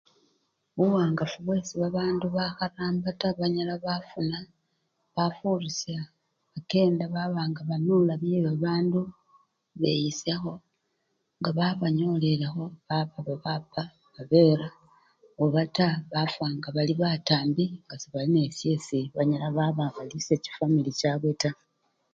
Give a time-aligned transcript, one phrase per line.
[0.75, 4.37] Buwangafu bwesi bandu bakharamba taa banyala bafuna,
[5.15, 5.97] bafurisya
[6.53, 9.01] bakenda baba nga banula byebabandu,
[9.79, 10.53] beyisyakho
[11.39, 13.17] nga babanyolelekho baba!
[13.27, 13.83] babapa,
[14.13, 14.67] babera
[15.43, 21.59] obata bafwa nga bali batambi nga sebali nesyesi banyala baba nga balisya chifwamili chabwe taa.